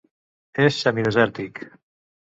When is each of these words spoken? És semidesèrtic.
És 0.63 0.79
semidesèrtic. 0.85 1.65